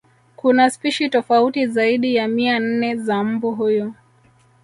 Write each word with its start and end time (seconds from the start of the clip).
Kuna 0.35 0.69
spishi 0.69 1.09
tofauti 1.09 1.67
zaidi 1.67 2.15
ya 2.15 2.27
mia 2.27 2.59
nne 2.59 2.95
za 2.95 3.23
mbu 3.23 3.51
huyu 3.55 3.93